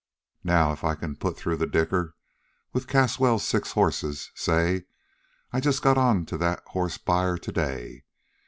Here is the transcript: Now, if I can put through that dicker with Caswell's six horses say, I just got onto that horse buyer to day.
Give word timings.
Now, 0.43 0.71
if 0.71 0.83
I 0.83 0.95
can 0.95 1.15
put 1.15 1.37
through 1.37 1.57
that 1.57 1.69
dicker 1.69 2.15
with 2.73 2.87
Caswell's 2.87 3.47
six 3.47 3.73
horses 3.73 4.31
say, 4.33 4.85
I 5.53 5.59
just 5.59 5.83
got 5.83 5.95
onto 5.95 6.37
that 6.39 6.63
horse 6.69 6.97
buyer 6.97 7.37
to 7.37 7.51
day. 7.51 8.05